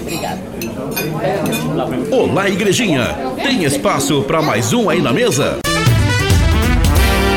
Obrigada. 0.00 0.40
Olá, 2.10 2.48
igrejinha. 2.48 3.16
Tem 3.42 3.64
espaço 3.64 4.22
para 4.22 4.42
mais 4.42 4.72
um 4.72 4.90
aí 4.90 5.00
na 5.00 5.12
mesa? 5.12 5.58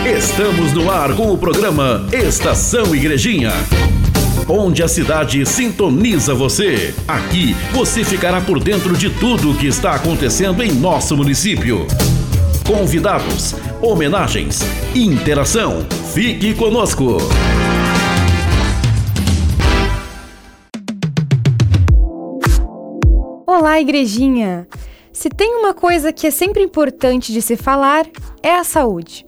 Estamos 0.05 0.73
no 0.73 0.89
ar 0.89 1.15
com 1.15 1.31
o 1.31 1.37
programa 1.37 2.05
Estação 2.11 2.95
Igrejinha. 2.95 3.51
Onde 4.47 4.83
a 4.83 4.87
cidade 4.87 5.45
sintoniza 5.45 6.33
você. 6.33 6.93
Aqui 7.07 7.55
você 7.71 8.03
ficará 8.03 8.41
por 8.41 8.59
dentro 8.59 8.95
de 8.97 9.09
tudo 9.09 9.51
o 9.51 9.55
que 9.55 9.67
está 9.67 9.93
acontecendo 9.93 10.63
em 10.63 10.71
nosso 10.71 11.15
município. 11.15 11.85
Convidados, 12.65 13.55
homenagens, 13.81 14.61
interação. 14.95 15.85
Fique 16.13 16.53
conosco. 16.53 17.17
Olá, 23.53 23.81
igrejinha! 23.81 24.65
Se 25.11 25.27
tem 25.27 25.57
uma 25.57 25.73
coisa 25.73 26.13
que 26.13 26.25
é 26.25 26.31
sempre 26.31 26.63
importante 26.63 27.33
de 27.33 27.41
se 27.41 27.57
falar, 27.57 28.07
é 28.41 28.55
a 28.55 28.63
saúde. 28.63 29.25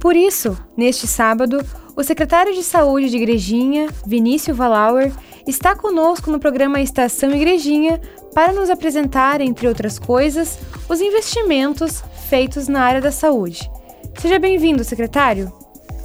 Por 0.00 0.16
isso, 0.16 0.56
neste 0.74 1.06
sábado, 1.06 1.62
o 1.94 2.02
secretário 2.02 2.54
de 2.54 2.62
Saúde 2.62 3.10
de 3.10 3.18
Igrejinha, 3.18 3.90
Vinícius 4.06 4.56
Valauer, 4.56 5.12
está 5.46 5.76
conosco 5.76 6.30
no 6.30 6.40
programa 6.40 6.80
Estação 6.80 7.30
Igrejinha 7.30 8.00
para 8.34 8.54
nos 8.54 8.70
apresentar, 8.70 9.42
entre 9.42 9.68
outras 9.68 9.98
coisas, 9.98 10.58
os 10.88 11.02
investimentos 11.02 12.02
feitos 12.30 12.68
na 12.68 12.80
área 12.80 13.02
da 13.02 13.12
saúde. 13.12 13.70
Seja 14.18 14.38
bem-vindo, 14.38 14.82
secretário. 14.82 15.52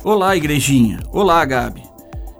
Olá, 0.03 0.35
Igrejinha. 0.35 0.99
Olá, 1.13 1.45
Gabi. 1.45 1.81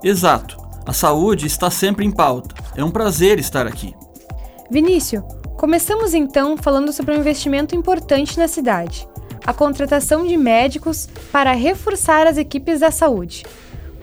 Exato, 0.04 0.58
a 0.86 0.92
saúde 0.92 1.48
está 1.48 1.72
sempre 1.72 2.06
em 2.06 2.12
pauta. 2.12 2.54
É 2.76 2.84
um 2.84 2.92
prazer 2.92 3.40
estar 3.40 3.66
aqui. 3.66 3.96
Vinícius, 4.70 5.24
começamos 5.56 6.14
então 6.14 6.58
falando 6.58 6.92
sobre 6.92 7.16
um 7.16 7.20
investimento 7.20 7.74
importante 7.74 8.38
na 8.38 8.50
cidade: 8.50 9.08
a 9.46 9.54
contratação 9.54 10.28
de 10.28 10.36
médicos 10.36 11.08
para 11.32 11.54
reforçar 11.54 12.28
as 12.28 12.38
equipes 12.38 12.82
da 12.82 12.92
saúde. 12.92 13.46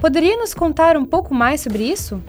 Poderia 0.01 0.37
nos 0.39 0.55
contar 0.55 0.97
um 0.97 1.05
pouco 1.05 1.35
mais 1.35 1.61
sobre 1.61 1.85
isso? 1.85 2.23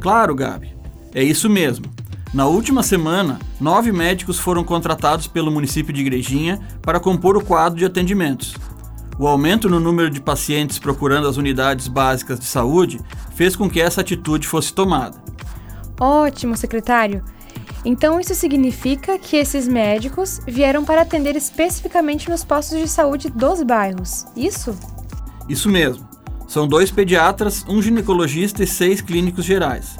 Claro, 0.00 0.34
Gabi. 0.34 0.76
É 1.14 1.22
isso 1.22 1.48
mesmo. 1.48 1.86
Na 2.34 2.46
última 2.46 2.82
semana, 2.82 3.38
nove 3.60 3.90
médicos 3.90 4.38
foram 4.38 4.62
contratados 4.62 5.26
pelo 5.26 5.50
município 5.50 5.92
de 5.92 6.00
Igrejinha 6.00 6.60
para 6.82 7.00
compor 7.00 7.36
o 7.36 7.44
quadro 7.44 7.78
de 7.78 7.84
atendimentos. 7.84 8.54
O 9.18 9.26
aumento 9.26 9.68
no 9.68 9.80
número 9.80 10.10
de 10.10 10.20
pacientes 10.20 10.78
procurando 10.78 11.26
as 11.26 11.36
unidades 11.36 11.88
básicas 11.88 12.38
de 12.38 12.44
saúde 12.44 13.00
fez 13.34 13.56
com 13.56 13.68
que 13.70 13.80
essa 13.80 14.00
atitude 14.00 14.46
fosse 14.46 14.72
tomada. 14.72 15.16
Ótimo, 15.98 16.56
secretário! 16.56 17.24
Então, 17.84 18.20
isso 18.20 18.34
significa 18.34 19.18
que 19.18 19.36
esses 19.36 19.68
médicos 19.68 20.40
vieram 20.46 20.84
para 20.84 21.02
atender 21.02 21.36
especificamente 21.36 22.28
nos 22.28 22.44
postos 22.44 22.78
de 22.78 22.88
saúde 22.88 23.30
dos 23.30 23.62
bairros, 23.62 24.26
isso? 24.36 24.76
Isso 25.48 25.68
mesmo. 25.68 26.06
São 26.46 26.66
dois 26.66 26.90
pediatras, 26.90 27.64
um 27.68 27.80
ginecologista 27.80 28.62
e 28.62 28.66
seis 28.66 29.00
clínicos 29.00 29.44
gerais. 29.44 29.96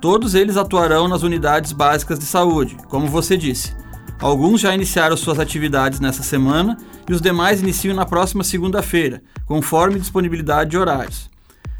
Todos 0.00 0.34
eles 0.34 0.56
atuarão 0.56 1.08
nas 1.08 1.22
unidades 1.22 1.72
básicas 1.72 2.18
de 2.18 2.26
saúde, 2.26 2.76
como 2.88 3.06
você 3.06 3.36
disse. 3.36 3.74
Alguns 4.20 4.60
já 4.60 4.74
iniciaram 4.74 5.16
suas 5.16 5.38
atividades 5.38 6.00
nessa 6.00 6.22
semana 6.22 6.76
e 7.08 7.12
os 7.12 7.20
demais 7.20 7.60
iniciam 7.60 7.94
na 7.94 8.06
próxima 8.06 8.42
segunda-feira, 8.44 9.22
conforme 9.44 9.98
disponibilidade 9.98 10.70
de 10.70 10.78
horários. 10.78 11.30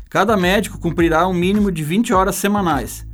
Cada 0.08 0.36
médico 0.36 0.78
cumprirá 0.78 1.26
um 1.26 1.32
mínimo 1.32 1.70
de 1.70 1.82
20 1.82 2.12
horas 2.12 2.36
semanais. 2.36 3.05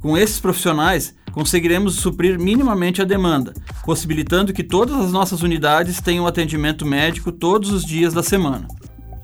Com 0.00 0.16
esses 0.16 0.38
profissionais, 0.38 1.14
conseguiremos 1.32 1.96
suprir 1.96 2.38
minimamente 2.38 3.02
a 3.02 3.04
demanda, 3.04 3.52
possibilitando 3.84 4.52
que 4.52 4.62
todas 4.62 4.96
as 4.96 5.12
nossas 5.12 5.42
unidades 5.42 6.00
tenham 6.00 6.26
atendimento 6.26 6.86
médico 6.86 7.32
todos 7.32 7.72
os 7.72 7.84
dias 7.84 8.14
da 8.14 8.22
semana. 8.22 8.68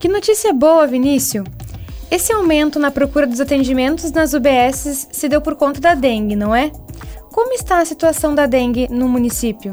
Que 0.01 0.09
notícia 0.09 0.53
boa, 0.53 0.87
Vinícius! 0.87 1.47
Esse 2.11 2.33
aumento 2.33 2.79
na 2.79 2.91
procura 2.91 3.27
dos 3.27 3.41
atendimentos 3.41 4.11
nas 4.13 4.35
UBSs 4.35 5.09
se 5.13 5.29
deu 5.29 5.41
por 5.41 5.57
conta 5.57 5.81
da 5.81 5.95
dengue, 5.95 6.37
não 6.37 6.55
é? 6.55 6.71
Como 7.33 7.53
está 7.53 7.81
a 7.81 7.85
situação 7.85 8.35
da 8.35 8.47
dengue 8.47 8.87
no 8.89 9.09
município? 9.09 9.73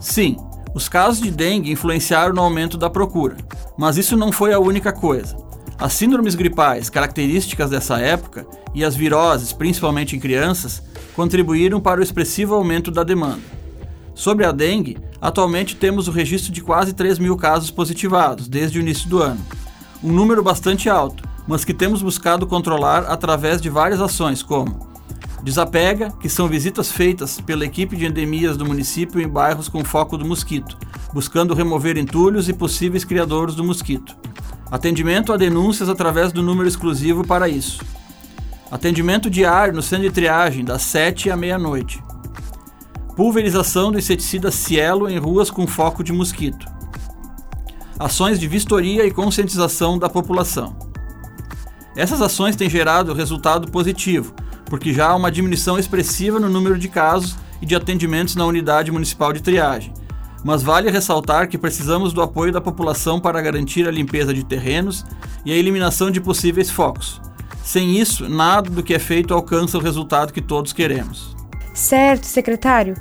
Sim, 0.00 0.36
os 0.74 0.88
casos 0.88 1.20
de 1.20 1.30
dengue 1.30 1.70
influenciaram 1.70 2.34
no 2.34 2.42
aumento 2.42 2.76
da 2.76 2.88
procura, 2.90 3.36
mas 3.76 3.96
isso 3.96 4.16
não 4.16 4.32
foi 4.32 4.52
a 4.52 4.58
única 4.58 4.92
coisa. 4.92 5.47
As 5.78 5.92
síndromes 5.92 6.34
gripais, 6.34 6.90
características 6.90 7.70
dessa 7.70 8.00
época, 8.00 8.44
e 8.74 8.84
as 8.84 8.96
viroses, 8.96 9.52
principalmente 9.52 10.16
em 10.16 10.18
crianças, 10.18 10.82
contribuíram 11.14 11.80
para 11.80 12.00
o 12.00 12.02
expressivo 12.02 12.56
aumento 12.56 12.90
da 12.90 13.04
demanda. 13.04 13.42
Sobre 14.12 14.44
a 14.44 14.50
dengue, 14.50 14.98
atualmente 15.20 15.76
temos 15.76 16.08
o 16.08 16.10
registro 16.10 16.52
de 16.52 16.60
quase 16.60 16.92
3 16.92 17.20
mil 17.20 17.36
casos 17.36 17.70
positivados 17.70 18.48
desde 18.48 18.78
o 18.78 18.82
início 18.82 19.08
do 19.08 19.22
ano. 19.22 19.40
Um 20.02 20.12
número 20.12 20.42
bastante 20.42 20.90
alto, 20.90 21.22
mas 21.46 21.64
que 21.64 21.72
temos 21.72 22.02
buscado 22.02 22.44
controlar 22.44 23.04
através 23.04 23.62
de 23.62 23.70
várias 23.70 24.00
ações, 24.00 24.42
como 24.42 24.88
Desapega, 25.42 26.10
que 26.20 26.28
são 26.28 26.48
visitas 26.48 26.90
feitas 26.90 27.40
pela 27.40 27.64
equipe 27.64 27.96
de 27.96 28.04
endemias 28.04 28.56
do 28.56 28.66
município 28.66 29.20
em 29.20 29.28
bairros 29.28 29.68
com 29.68 29.84
foco 29.84 30.18
do 30.18 30.26
mosquito, 30.26 30.76
buscando 31.12 31.54
remover 31.54 31.96
entulhos 31.96 32.48
e 32.48 32.52
possíveis 32.52 33.04
criadores 33.04 33.54
do 33.54 33.62
mosquito. 33.62 34.16
Atendimento 34.70 35.32
a 35.32 35.36
denúncias 35.38 35.88
através 35.88 36.30
do 36.30 36.42
número 36.42 36.68
exclusivo 36.68 37.26
para 37.26 37.48
isso. 37.48 37.82
Atendimento 38.70 39.30
diário 39.30 39.74
no 39.74 39.80
centro 39.80 40.06
de 40.06 40.14
triagem, 40.14 40.62
das 40.62 40.82
7 40.82 41.30
à 41.30 41.36
meia-noite. 41.36 42.02
Pulverização 43.16 43.90
do 43.90 43.98
inseticida 43.98 44.50
Cielo 44.50 45.08
em 45.08 45.18
ruas 45.18 45.50
com 45.50 45.66
foco 45.66 46.04
de 46.04 46.12
mosquito. 46.12 46.66
Ações 47.98 48.38
de 48.38 48.46
vistoria 48.46 49.06
e 49.06 49.10
conscientização 49.10 49.98
da 49.98 50.08
população. 50.08 50.76
Essas 51.96 52.20
ações 52.20 52.54
têm 52.54 52.68
gerado 52.68 53.14
resultado 53.14 53.70
positivo, 53.70 54.34
porque 54.66 54.92
já 54.92 55.08
há 55.08 55.16
uma 55.16 55.32
diminuição 55.32 55.78
expressiva 55.78 56.38
no 56.38 56.50
número 56.50 56.78
de 56.78 56.88
casos 56.88 57.36
e 57.62 57.66
de 57.66 57.74
atendimentos 57.74 58.36
na 58.36 58.44
unidade 58.44 58.92
municipal 58.92 59.32
de 59.32 59.42
triagem. 59.42 59.94
Mas 60.44 60.62
vale 60.62 60.90
ressaltar 60.90 61.48
que 61.48 61.58
precisamos 61.58 62.12
do 62.12 62.22
apoio 62.22 62.52
da 62.52 62.60
população 62.60 63.20
para 63.20 63.42
garantir 63.42 63.86
a 63.88 63.90
limpeza 63.90 64.32
de 64.32 64.44
terrenos 64.44 65.04
e 65.44 65.52
a 65.52 65.56
eliminação 65.56 66.10
de 66.10 66.20
possíveis 66.20 66.70
focos. 66.70 67.20
Sem 67.64 67.98
isso, 67.98 68.28
nada 68.28 68.70
do 68.70 68.82
que 68.82 68.94
é 68.94 68.98
feito 68.98 69.34
alcança 69.34 69.76
o 69.76 69.80
resultado 69.80 70.32
que 70.32 70.40
todos 70.40 70.72
queremos. 70.72 71.36
Certo, 71.74 72.24
secretário. 72.24 72.94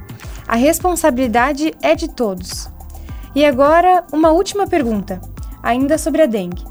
A 0.47 0.55
responsabilidade 0.55 1.73
é 1.81 1.95
de 1.95 2.09
todos. 2.09 2.69
E 3.35 3.45
agora, 3.45 4.03
uma 4.11 4.31
última 4.31 4.67
pergunta, 4.67 5.21
ainda 5.61 5.97
sobre 5.97 6.21
a 6.21 6.25
dengue. 6.25 6.65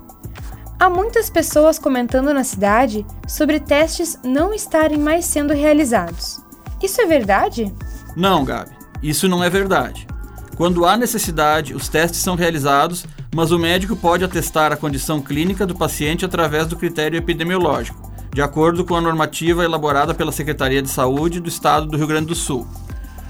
Há 0.78 0.90
muitas 0.90 1.30
pessoas 1.30 1.78
comentando 1.78 2.34
na 2.34 2.44
cidade 2.44 3.06
sobre 3.26 3.60
testes 3.60 4.18
não 4.22 4.52
estarem 4.52 4.98
mais 4.98 5.24
sendo 5.24 5.54
realizados. 5.54 6.40
Isso 6.82 7.00
é 7.00 7.06
verdade? 7.06 7.74
Não, 8.14 8.44
Gabi, 8.44 8.72
isso 9.02 9.26
não 9.26 9.42
é 9.42 9.48
verdade. 9.48 10.06
Quando 10.56 10.84
há 10.84 10.96
necessidade, 10.96 11.74
os 11.74 11.88
testes 11.88 12.20
são 12.20 12.34
realizados 12.34 13.06
mas 13.36 13.52
o 13.52 13.58
médico 13.58 13.94
pode 13.94 14.24
atestar 14.24 14.72
a 14.72 14.78
condição 14.78 15.20
clínica 15.20 15.66
do 15.66 15.74
paciente 15.74 16.24
através 16.24 16.66
do 16.66 16.74
critério 16.74 17.18
epidemiológico, 17.18 18.10
de 18.32 18.40
acordo 18.40 18.82
com 18.82 18.96
a 18.96 19.00
normativa 19.02 19.62
elaborada 19.62 20.14
pela 20.14 20.32
Secretaria 20.32 20.80
de 20.80 20.88
Saúde 20.88 21.38
do 21.38 21.46
Estado 21.50 21.84
do 21.84 21.98
Rio 21.98 22.06
Grande 22.06 22.28
do 22.28 22.34
Sul. 22.34 22.66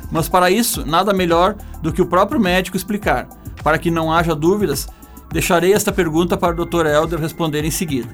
Mas 0.09 0.29
para 0.29 0.49
isso, 0.49 0.87
nada 0.87 1.13
melhor 1.13 1.57
do 1.83 1.93
que 1.93 2.01
o 2.01 2.07
próprio 2.07 2.41
médico 2.41 2.77
explicar. 2.77 3.29
Para 3.65 3.79
que 3.79 3.91
não 3.91 4.13
haja 4.13 4.33
dúvidas, 4.33 4.87
deixarei 5.33 5.73
esta 5.73 5.91
pergunta 5.91 6.37
para 6.37 6.55
o 6.55 6.65
Dr. 6.65 6.87
Helder 6.87 7.19
responder 7.19 7.65
em 7.65 7.71
seguida. 7.73 8.09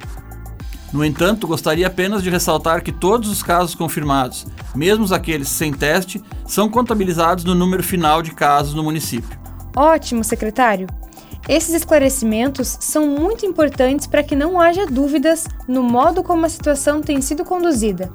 No 0.92 1.04
entanto, 1.04 1.46
gostaria 1.46 1.86
apenas 1.86 2.22
de 2.22 2.28
ressaltar 2.28 2.82
que 2.82 2.92
todos 2.92 3.30
os 3.30 3.42
casos 3.42 3.74
confirmados, 3.74 4.46
mesmo 4.74 5.12
aqueles 5.14 5.48
sem 5.48 5.72
teste, 5.72 6.22
são 6.46 6.68
contabilizados 6.68 7.44
no 7.44 7.54
número 7.54 7.82
final 7.82 8.20
de 8.20 8.32
casos 8.32 8.74
no 8.74 8.82
município. 8.82 9.38
Ótimo, 9.74 10.22
secretário! 10.22 10.86
Esses 11.48 11.74
esclarecimentos 11.74 12.76
são 12.80 13.06
muito 13.06 13.44
importantes 13.44 14.06
para 14.06 14.22
que 14.22 14.36
não 14.36 14.60
haja 14.60 14.86
dúvidas 14.86 15.46
no 15.66 15.82
modo 15.82 16.22
como 16.22 16.46
a 16.46 16.48
situação 16.48 17.00
tem 17.00 17.20
sido 17.20 17.44
conduzida. 17.44 18.12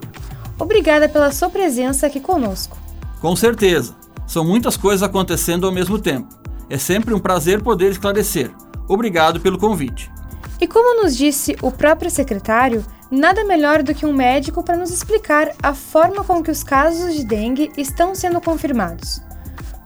Obrigada 0.59 1.09
pela 1.09 1.31
sua 1.31 1.49
presença 1.49 2.07
aqui 2.07 2.19
conosco. 2.19 2.77
Com 3.19 3.35
certeza. 3.35 3.95
São 4.25 4.45
muitas 4.45 4.77
coisas 4.77 5.03
acontecendo 5.03 5.65
ao 5.65 5.73
mesmo 5.73 5.99
tempo. 5.99 6.27
É 6.69 6.77
sempre 6.77 7.13
um 7.13 7.19
prazer 7.19 7.61
poder 7.61 7.91
esclarecer. 7.91 8.51
Obrigado 8.87 9.39
pelo 9.39 9.57
convite. 9.57 10.11
E 10.59 10.67
como 10.67 11.01
nos 11.01 11.15
disse 11.15 11.55
o 11.61 11.71
próprio 11.71 12.09
secretário, 12.09 12.85
nada 13.11 13.43
melhor 13.43 13.83
do 13.83 13.93
que 13.93 14.05
um 14.05 14.13
médico 14.13 14.63
para 14.63 14.77
nos 14.77 14.91
explicar 14.91 15.51
a 15.61 15.73
forma 15.73 16.23
com 16.23 16.41
que 16.41 16.51
os 16.51 16.63
casos 16.63 17.13
de 17.13 17.23
dengue 17.23 17.71
estão 17.77 18.15
sendo 18.15 18.41
confirmados. 18.41 19.21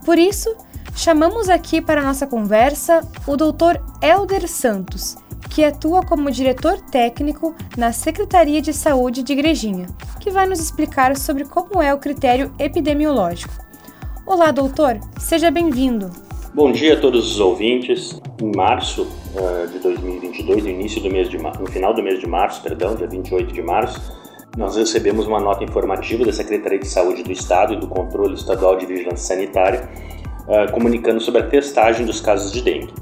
Por 0.05 0.17
isso, 0.17 0.55
Chamamos 0.95 1.49
aqui 1.49 1.81
para 1.81 2.01
nossa 2.01 2.27
conversa 2.27 3.01
o 3.25 3.35
Dr. 3.35 3.79
Elder 4.01 4.47
Santos. 4.47 5.15
que 5.49 5.65
atua 5.65 6.01
como 6.01 6.31
diretor 6.31 6.79
técnico 6.79 7.53
na 7.75 7.91
Secretaria 7.91 8.61
de 8.61 8.71
Saúde 8.71 9.21
de 9.21 9.33
Igrejinha, 9.33 9.87
que 10.17 10.31
vai 10.31 10.45
nos 10.47 10.61
explicar 10.61 11.17
sobre 11.17 11.43
como 11.43 11.81
é 11.81 11.93
o 11.93 11.97
critério 11.97 12.53
epidemiológico. 12.57 13.53
Olá, 14.25 14.51
doutor, 14.51 14.97
seja 15.19 15.51
bem-vindo. 15.51 16.09
Bom 16.53 16.71
dia 16.71 16.93
a 16.93 17.01
todos 17.01 17.33
os 17.33 17.39
ouvintes. 17.41 18.21
Em 18.41 18.55
março 18.55 19.05
uh, 19.35 19.67
de 19.67 19.79
2022, 19.79 20.63
no 20.63 20.69
início 20.69 21.01
do 21.01 21.09
mês 21.09 21.29
de 21.29 21.37
no 21.37 21.67
final 21.69 21.93
do 21.93 22.01
mês 22.01 22.19
de 22.19 22.27
março, 22.27 22.61
perdão, 22.61 22.95
dia 22.95 23.07
28 23.07 23.53
de 23.53 23.61
março, 23.61 24.01
nós 24.57 24.75
recebemos 24.75 25.27
uma 25.27 25.39
nota 25.39 25.63
informativa 25.63 26.25
da 26.25 26.33
Secretaria 26.33 26.79
de 26.79 26.87
Saúde 26.87 27.23
do 27.23 27.31
Estado 27.31 27.73
e 27.73 27.77
do 27.77 27.87
Controle 27.87 28.33
Estadual 28.33 28.77
de 28.77 28.85
Vigilância 28.85 29.35
Sanitária, 29.35 29.89
uh, 30.47 30.71
comunicando 30.71 31.19
sobre 31.21 31.41
a 31.41 31.47
testagem 31.47 32.05
dos 32.05 32.19
casos 32.19 32.51
de 32.51 32.61
dengue 32.61 32.93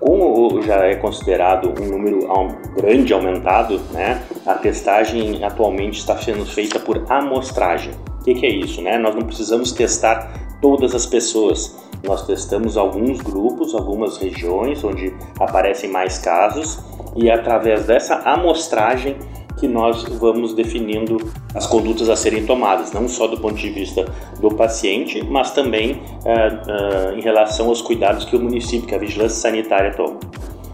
como 0.00 0.62
já 0.62 0.86
é 0.86 0.96
considerado 0.96 1.74
um 1.78 1.86
número 1.86 2.26
grande 2.74 3.12
aumentado, 3.12 3.78
né, 3.92 4.22
a 4.46 4.54
testagem 4.54 5.44
atualmente 5.44 5.98
está 5.98 6.16
sendo 6.16 6.46
feita 6.46 6.80
por 6.80 7.04
amostragem. 7.08 7.92
O 8.18 8.24
que, 8.24 8.34
que, 8.34 8.46
é 8.46 8.50
isso? 8.50 8.80
Né? 8.80 8.98
Nós 8.98 9.14
não 9.14 9.22
precisamos 9.22 9.72
testar 9.72 10.32
todas 10.60 10.94
as 10.94 11.04
pessoas. 11.04 11.78
Nós 12.02 12.26
testamos 12.26 12.76
alguns 12.76 13.20
grupos, 13.20 13.74
algumas 13.74 14.16
regiões 14.16 14.82
onde 14.82 15.14
aparecem 15.38 15.90
mais 15.90 16.18
casos 16.18 16.78
e 17.16 17.30
através 17.30 17.86
dessa 17.86 18.16
amostragem 18.24 19.16
que 19.58 19.68
nós 19.68 20.04
vamos 20.04 20.54
definindo 20.54 21.18
as 21.54 21.66
condutas 21.66 22.08
a 22.08 22.16
serem 22.16 22.46
tomadas, 22.46 22.92
não 22.92 23.06
só 23.06 23.26
do 23.26 23.38
ponto 23.38 23.56
de 23.56 23.68
vista 23.68 24.06
do 24.40 24.50
paciente, 24.50 25.22
mas 25.22 25.50
também 25.50 25.92
uh, 25.92 27.12
uh, 27.12 27.18
em 27.18 27.20
relação 27.20 27.68
aos 27.68 27.82
cuidados 27.82 28.24
que 28.24 28.34
o 28.34 28.40
município, 28.40 28.88
que 28.88 28.94
a 28.94 28.98
vigilância 28.98 29.38
sanitária 29.38 29.92
toma. 29.94 30.18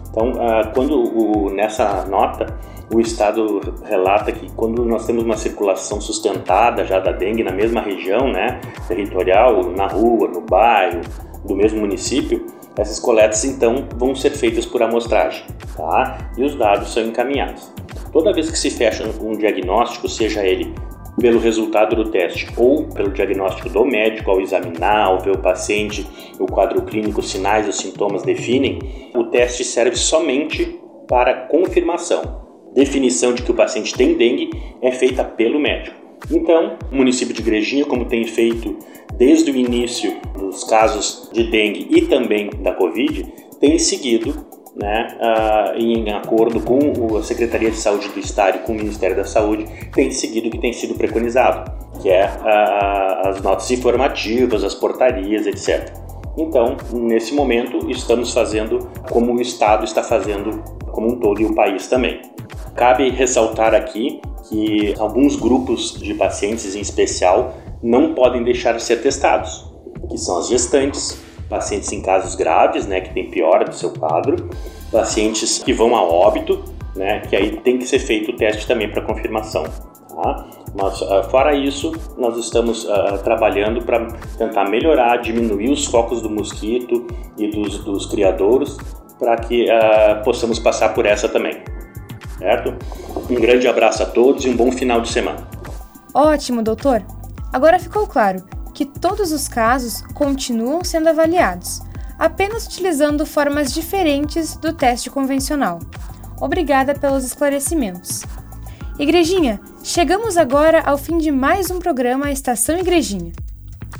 Então, 0.09 0.31
uh, 0.31 0.73
quando 0.73 0.93
o, 0.93 1.49
nessa 1.49 2.05
nota 2.05 2.45
o 2.93 3.01
Estado 3.01 3.59
relata 3.83 4.31
que 4.31 4.51
quando 4.53 4.85
nós 4.85 5.05
temos 5.05 5.23
uma 5.23 5.35
circulação 5.35 5.99
sustentada 5.99 6.85
já 6.85 6.99
da 6.99 7.11
dengue 7.11 7.43
na 7.43 7.51
mesma 7.51 7.81
região, 7.81 8.31
né, 8.31 8.61
territorial, 8.87 9.71
na 9.71 9.87
rua, 9.87 10.27
no 10.27 10.41
bairro, 10.41 11.01
do 11.43 11.55
mesmo 11.55 11.81
município, 11.81 12.45
essas 12.77 12.99
coletas 12.99 13.43
então 13.43 13.87
vão 13.95 14.15
ser 14.15 14.31
feitas 14.31 14.65
por 14.65 14.81
amostragem, 14.83 15.43
tá? 15.75 16.31
E 16.37 16.43
os 16.43 16.55
dados 16.55 16.93
são 16.93 17.03
encaminhados. 17.03 17.71
Toda 18.11 18.33
vez 18.33 18.49
que 18.51 18.57
se 18.57 18.69
fecha 18.69 19.03
um 19.21 19.33
diagnóstico, 19.33 20.07
seja 20.07 20.45
ele 20.45 20.73
pelo 21.19 21.39
resultado 21.39 21.95
do 21.95 22.11
teste 22.11 22.47
ou 22.55 22.87
pelo 22.89 23.11
diagnóstico 23.11 23.69
do 23.69 23.83
médico 23.83 24.29
ao 24.29 24.39
examinar, 24.39 25.07
ao 25.07 25.19
ver 25.19 25.31
o 25.31 25.39
paciente, 25.39 26.07
o 26.39 26.45
quadro 26.45 26.83
clínico, 26.83 27.19
os 27.19 27.29
sinais, 27.29 27.67
os 27.67 27.77
sintomas 27.77 28.21
definem, 28.21 29.11
o 29.15 29.23
teste 29.25 29.63
serve 29.63 29.95
somente 29.95 30.79
para 31.07 31.47
confirmação. 31.47 32.46
Definição 32.77 33.33
de 33.33 33.41
que 33.41 33.49
o 33.49 33.55
paciente 33.55 33.91
tem 33.95 34.13
dengue 34.13 34.51
é 34.83 34.91
feita 34.91 35.23
pelo 35.23 35.59
médico. 35.59 35.97
Então, 36.29 36.77
o 36.91 36.95
município 36.95 37.33
de 37.33 37.41
Igrejinha, 37.41 37.83
como 37.85 38.05
tem 38.05 38.23
feito 38.23 38.77
desde 39.17 39.49
o 39.49 39.55
início 39.55 40.15
dos 40.37 40.63
casos 40.63 41.27
de 41.33 41.49
dengue 41.49 41.87
e 41.89 42.03
também 42.03 42.51
da 42.59 42.71
Covid, 42.71 43.33
tem 43.59 43.79
seguido 43.79 44.45
né, 44.75 45.07
uh, 45.19 45.75
em 45.75 46.11
acordo 46.11 46.59
com 46.59 47.17
a 47.17 47.23
Secretaria 47.23 47.71
de 47.71 47.77
Saúde 47.77 48.09
do 48.09 48.19
Estado 48.19 48.57
e 48.57 48.59
com 48.59 48.73
o 48.73 48.75
Ministério 48.75 49.15
da 49.15 49.25
Saúde, 49.25 49.65
tem 49.95 50.11
seguido 50.11 50.47
o 50.47 50.51
que 50.51 50.59
tem 50.59 50.71
sido 50.71 50.93
preconizado, 50.93 51.71
que 51.99 52.09
é 52.09 52.27
uh, 52.27 53.27
as 53.27 53.41
notas 53.41 53.71
informativas, 53.71 54.63
as 54.63 54.75
portarias, 54.75 55.47
etc. 55.47 55.91
Então, 56.37 56.77
nesse 56.93 57.33
momento, 57.33 57.89
estamos 57.89 58.31
fazendo 58.31 58.87
como 59.09 59.33
o 59.33 59.41
Estado 59.41 59.83
está 59.83 60.03
fazendo 60.03 60.63
como 60.91 61.07
um 61.07 61.19
todo 61.19 61.41
e 61.41 61.45
o 61.45 61.55
país 61.55 61.87
também. 61.87 62.36
Cabe 62.77 63.09
ressaltar 63.09 63.73
aqui 63.73 64.21
que 64.47 64.93
alguns 64.99 65.35
grupos 65.35 65.99
de 65.99 66.13
pacientes 66.13 66.75
em 66.75 66.79
especial 66.79 67.55
não 67.81 68.13
podem 68.13 68.43
deixar 68.43 68.73
de 68.73 68.83
ser 68.83 68.97
testados, 68.97 69.65
que 70.07 70.15
são 70.15 70.37
as 70.37 70.47
gestantes, 70.47 71.19
pacientes 71.49 71.91
em 71.91 72.03
casos 72.03 72.35
graves, 72.35 72.85
né, 72.85 73.01
que 73.01 73.11
tem 73.15 73.31
piora 73.31 73.65
do 73.65 73.73
seu 73.73 73.89
quadro, 73.89 74.47
pacientes 74.91 75.57
que 75.57 75.73
vão 75.73 75.95
a 75.95 76.03
óbito, 76.03 76.63
né, 76.95 77.21
que 77.21 77.35
aí 77.35 77.57
tem 77.61 77.79
que 77.79 77.87
ser 77.87 77.97
feito 77.97 78.29
o 78.29 78.35
teste 78.35 78.67
também 78.67 78.91
para 78.91 79.01
confirmação. 79.01 79.63
Tá? 79.63 80.47
Mas 80.75 81.01
uh, 81.01 81.23
fora 81.31 81.55
isso, 81.55 81.91
nós 82.15 82.37
estamos 82.37 82.85
uh, 82.85 83.17
trabalhando 83.23 83.81
para 83.81 84.05
tentar 84.37 84.69
melhorar, 84.69 85.17
diminuir 85.17 85.71
os 85.71 85.85
focos 85.85 86.21
do 86.21 86.29
mosquito 86.29 87.07
e 87.39 87.47
dos, 87.47 87.79
dos 87.79 88.05
criadouros 88.05 88.77
para 89.17 89.35
que 89.37 89.65
uh, 89.65 90.23
possamos 90.23 90.59
passar 90.59 90.93
por 90.93 91.07
essa 91.07 91.27
também. 91.27 91.57
Certo? 92.37 92.73
Um 93.29 93.35
grande 93.35 93.67
abraço 93.67 94.03
a 94.03 94.05
todos 94.05 94.45
e 94.45 94.49
um 94.49 94.55
bom 94.55 94.71
final 94.71 95.01
de 95.01 95.09
semana. 95.09 95.47
Ótimo, 96.13 96.61
doutor. 96.61 97.03
Agora 97.51 97.79
ficou 97.79 98.07
claro 98.07 98.43
que 98.73 98.85
todos 98.85 99.31
os 99.31 99.47
casos 99.47 100.01
continuam 100.13 100.83
sendo 100.83 101.09
avaliados, 101.09 101.81
apenas 102.19 102.65
utilizando 102.67 103.25
formas 103.25 103.73
diferentes 103.73 104.55
do 104.55 104.73
teste 104.73 105.09
convencional. 105.09 105.79
Obrigada 106.39 106.93
pelos 106.93 107.25
esclarecimentos. 107.25 108.21
Igrejinha, 108.99 109.59
chegamos 109.83 110.37
agora 110.37 110.81
ao 110.81 110.97
fim 110.97 111.17
de 111.17 111.31
mais 111.31 111.71
um 111.71 111.79
programa 111.79 112.31
Estação 112.31 112.77
Igrejinha. 112.77 113.31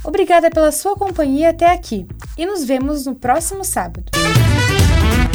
Obrigada 0.03 0.49
pela 0.49 0.71
sua 0.71 0.95
companhia 0.95 1.49
até 1.49 1.71
aqui 1.71 2.07
e 2.37 2.45
nos 2.45 2.63
vemos 2.63 3.05
no 3.05 3.15
próximo 3.15 3.63
sábado. 3.63 4.11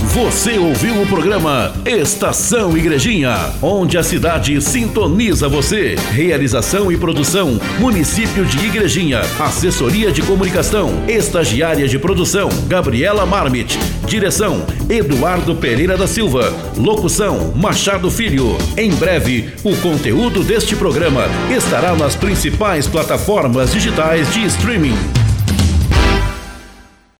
Você 0.08 0.58
ouviu 0.58 1.00
o 1.00 1.06
programa 1.06 1.72
Estação 1.86 2.76
Igrejinha, 2.76 3.34
onde 3.62 3.96
a 3.96 4.02
cidade 4.02 4.60
sintoniza 4.60 5.48
você. 5.48 5.94
Realização 6.10 6.90
e 6.92 6.96
produção: 6.98 7.58
Município 7.78 8.44
de 8.44 8.66
Igrejinha. 8.66 9.20
Assessoria 9.38 10.10
de 10.10 10.20
Comunicação, 10.20 10.90
Estagiária 11.08 11.88
de 11.88 11.98
Produção: 11.98 12.50
Gabriela 12.66 13.24
Marmit. 13.24 13.78
Direção: 14.06 14.66
Eduardo 14.90 15.54
Pereira 15.54 15.96
da 15.96 16.06
Silva. 16.06 16.52
Locução: 16.76 17.52
Machado 17.54 18.10
Filho. 18.10 18.58
Em 18.76 18.90
breve, 18.90 19.50
o 19.64 19.74
conteúdo 19.76 20.42
deste 20.42 20.76
programa 20.76 21.24
estará 21.56 21.94
nas 21.94 22.16
principais 22.16 22.86
plataformas 22.86 23.72
digitais 23.72 24.30
de 24.34 24.44
streaming. 24.44 25.21